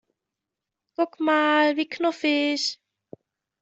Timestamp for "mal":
1.19-1.77